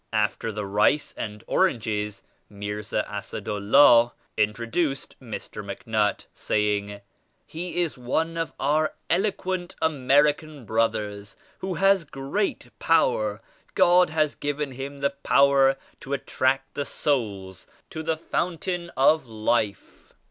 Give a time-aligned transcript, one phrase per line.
[0.13, 5.63] After the rice and oranges, Mirza Assad UUah introduced Mr.
[5.63, 7.01] MacNutt saying,
[7.45, 13.41] "He is one of our elo quent American brothers who has great power.
[13.75, 20.13] God has given him the power to attract souls to the Fountain of Life.